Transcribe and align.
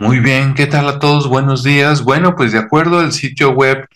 Muy 0.00 0.20
bien, 0.20 0.54
¿qué 0.54 0.68
tal 0.68 0.88
a 0.88 1.00
todos? 1.00 1.26
Buenos 1.26 1.64
días. 1.64 2.04
Bueno, 2.04 2.36
pues 2.36 2.52
de 2.52 2.60
acuerdo 2.60 3.00
al 3.00 3.10
sitio 3.10 3.50
web 3.50 3.88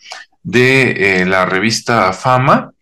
de 0.42 1.20
eh, 1.20 1.24
la 1.26 1.46
revista 1.46 2.12
Fama, 2.12 2.72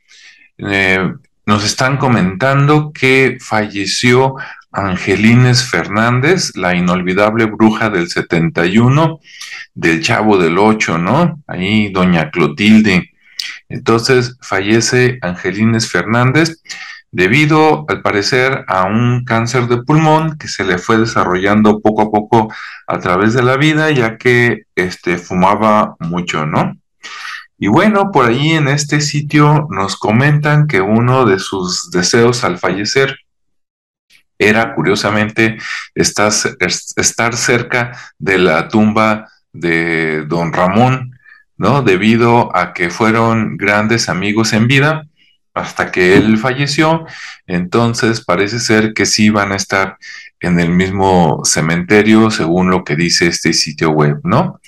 eh, 0.57 1.13
nos 1.45 1.63
están 1.63 1.99
comentando 1.99 2.93
que 2.95 3.37
falleció 3.39 4.37
Angelines 4.73 5.69
Fernández, 5.69 6.57
la 6.57 6.75
inolvidable 6.75 7.45
bruja 7.45 7.91
del 7.91 8.09
71, 8.09 9.21
del 9.75 10.03
Chavo 10.03 10.39
del 10.39 10.57
8, 10.57 10.97
¿no? 10.97 11.43
Ahí, 11.47 11.93
doña 11.93 12.31
Clotilde. 12.31 13.11
Entonces 13.69 14.39
fallece 14.41 15.19
Angelines 15.21 15.91
Fernández 15.91 16.63
debido, 17.13 17.85
al 17.89 18.03
parecer, 18.03 18.65
a 18.69 18.85
un 18.85 19.25
cáncer 19.25 19.67
de 19.67 19.83
pulmón 19.83 20.39
que 20.39 20.49
se 20.49 20.65
le 20.65 20.79
fue 20.79 20.99
desarrollando 20.99 21.81
poco 21.81 22.03
a 22.03 22.11
poco 22.11 22.53
a 22.87 22.99
través 22.99 23.35
de 23.35 23.43
la 23.43 23.57
vida, 23.57 23.91
ya 23.91 24.17
que 24.17 24.65
este, 24.75 25.19
fumaba 25.19 25.97
mucho, 25.99 26.47
¿no? 26.47 26.77
Y 27.59 27.69
bueno, 27.69 28.11
por 28.11 28.27
ahí 28.27 28.53
en 28.53 28.69
este 28.69 29.01
sitio 29.01 29.67
nos 29.71 29.97
comentan 29.97 30.67
que 30.67 30.81
uno 30.81 31.27
de 31.27 31.39
sus 31.39 31.91
deseos 31.91 32.43
al 32.45 32.59
fallecer 32.59 33.19
era, 34.39 34.75
curiosamente, 34.75 35.59
estar, 35.95 36.33
estar 36.59 37.37
cerca 37.37 37.93
de 38.19 38.39
la 38.39 38.69
tumba 38.69 39.29
de 39.53 40.25
don 40.27 40.53
Ramón, 40.53 41.19
¿no? 41.59 41.83
Debido 41.83 42.57
a 42.57 42.73
que 42.73 42.89
fueron 42.89 43.59
grandes 43.59 44.09
amigos 44.09 44.55
en 44.55 44.67
vida 44.67 45.10
hasta 45.55 45.91
que 45.91 46.17
él 46.17 46.39
falleció, 46.39 47.07
entonces 47.47 48.25
parece 48.25 48.61
ser 48.61 48.95
que 48.95 49.07
sí 49.07 49.31
van 49.31 49.53
a 49.53 49.57
estar 49.57 49.99
en 50.41 50.59
el 50.59 50.71
mismo 50.71 51.43
cementerio 51.45 52.31
según 52.31 52.71
lo 52.71 52.85
que 52.85 52.97
dice 52.97 53.27
este 53.27 53.53
sitio 53.53 53.91
web, 53.91 54.21
¿no? 54.25 54.61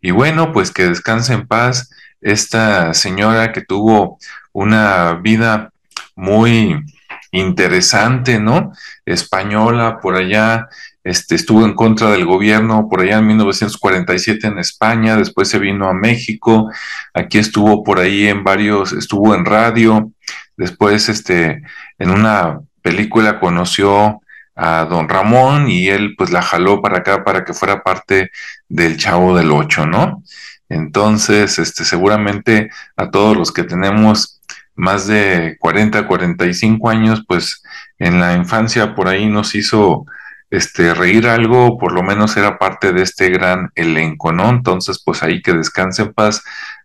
Y 0.00 0.12
bueno, 0.12 0.52
pues 0.52 0.70
que 0.70 0.88
descanse 0.88 1.34
en 1.34 1.46
paz 1.46 1.90
esta 2.20 2.94
señora 2.94 3.52
que 3.52 3.60
tuvo 3.60 4.18
una 4.52 5.14
vida 5.14 5.72
muy 6.14 6.84
interesante, 7.32 8.40
¿no? 8.40 8.72
Española 9.04 10.00
por 10.00 10.16
allá, 10.16 10.68
este, 11.04 11.34
estuvo 11.34 11.64
en 11.64 11.74
contra 11.74 12.10
del 12.10 12.24
gobierno 12.24 12.88
por 12.88 13.00
allá 13.00 13.18
en 13.18 13.26
1947 13.28 14.46
en 14.46 14.58
España, 14.58 15.16
después 15.16 15.48
se 15.48 15.58
vino 15.58 15.88
a 15.88 15.94
México, 15.94 16.70
aquí 17.14 17.38
estuvo 17.38 17.84
por 17.84 17.98
ahí 17.98 18.26
en 18.26 18.44
varios, 18.44 18.92
estuvo 18.92 19.34
en 19.34 19.44
radio, 19.44 20.12
después 20.60 21.08
este, 21.08 21.62
en 21.98 22.10
una 22.10 22.60
película 22.82 23.40
conoció 23.40 24.20
a 24.54 24.84
don 24.84 25.08
Ramón 25.08 25.70
y 25.70 25.88
él 25.88 26.14
pues 26.18 26.30
la 26.30 26.42
jaló 26.42 26.82
para 26.82 26.98
acá 26.98 27.24
para 27.24 27.46
que 27.46 27.54
fuera 27.54 27.82
parte 27.82 28.30
del 28.68 28.98
Chavo 28.98 29.34
del 29.34 29.52
Ocho, 29.52 29.86
¿no? 29.86 30.22
Entonces, 30.68 31.58
este, 31.58 31.86
seguramente 31.86 32.70
a 32.94 33.10
todos 33.10 33.38
los 33.38 33.52
que 33.52 33.64
tenemos 33.64 34.42
más 34.74 35.06
de 35.06 35.56
40, 35.60 36.06
45 36.06 36.90
años, 36.90 37.24
pues 37.26 37.62
en 37.98 38.20
la 38.20 38.34
infancia 38.34 38.94
por 38.94 39.08
ahí 39.08 39.28
nos 39.28 39.54
hizo 39.54 40.04
este, 40.50 40.92
reír 40.92 41.26
algo, 41.26 41.78
por 41.78 41.92
lo 41.92 42.02
menos 42.02 42.36
era 42.36 42.58
parte 42.58 42.92
de 42.92 43.02
este 43.02 43.30
gran 43.30 43.70
elenco, 43.74 44.30
¿no? 44.30 44.50
Entonces, 44.50 45.02
pues 45.02 45.22
ahí 45.22 45.40
que 45.40 45.54
descanse 45.54 46.02
en 46.02 46.12
paz, 46.12 46.42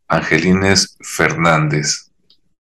Angelines 0.08 0.98
Fernández. 1.02 2.06